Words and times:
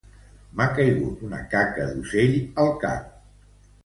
M'ha 0.59 0.65
caigut 0.77 1.19
una 1.27 1.41
caca 1.51 1.85
d'ocell 1.91 2.37
al 2.65 2.73
cap 2.85 3.13